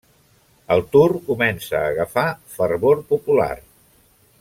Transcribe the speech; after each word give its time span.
El 0.75 0.81
Tour 0.95 1.13
comença 1.27 1.75
a 1.83 1.91
agafar 1.93 2.25
fervor 2.57 3.07
popular. 3.15 3.55